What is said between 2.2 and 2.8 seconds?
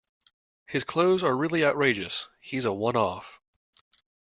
He's a